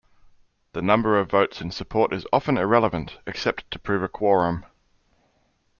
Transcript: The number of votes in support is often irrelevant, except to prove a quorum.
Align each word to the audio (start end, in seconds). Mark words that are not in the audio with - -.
The 0.73 0.81
number 0.81 1.19
of 1.19 1.29
votes 1.29 1.61
in 1.61 1.69
support 1.69 2.11
is 2.11 2.25
often 2.33 2.57
irrelevant, 2.57 3.19
except 3.27 3.69
to 3.69 3.77
prove 3.77 4.01
a 4.01 4.07
quorum. 4.09 4.65